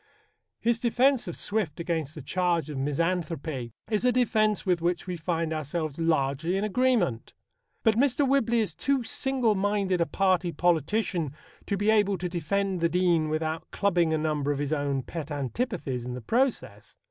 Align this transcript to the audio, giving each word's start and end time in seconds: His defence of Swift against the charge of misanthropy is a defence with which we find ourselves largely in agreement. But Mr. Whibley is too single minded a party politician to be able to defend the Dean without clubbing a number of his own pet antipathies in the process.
His 0.59 0.79
defence 0.79 1.27
of 1.27 1.35
Swift 1.35 1.79
against 1.79 2.15
the 2.15 2.23
charge 2.23 2.71
of 2.71 2.77
misanthropy 2.79 3.71
is 3.87 4.03
a 4.03 4.11
defence 4.11 4.65
with 4.65 4.81
which 4.81 5.05
we 5.05 5.15
find 5.15 5.53
ourselves 5.53 5.99
largely 5.99 6.57
in 6.57 6.63
agreement. 6.63 7.35
But 7.83 7.97
Mr. 7.97 8.27
Whibley 8.27 8.61
is 8.61 8.73
too 8.73 9.03
single 9.03 9.53
minded 9.53 10.01
a 10.01 10.07
party 10.07 10.51
politician 10.51 11.35
to 11.67 11.77
be 11.77 11.91
able 11.91 12.17
to 12.17 12.27
defend 12.27 12.81
the 12.81 12.89
Dean 12.89 13.29
without 13.29 13.69
clubbing 13.69 14.11
a 14.11 14.17
number 14.17 14.51
of 14.51 14.57
his 14.57 14.73
own 14.73 15.03
pet 15.03 15.29
antipathies 15.29 16.03
in 16.03 16.15
the 16.15 16.21
process. 16.21 16.97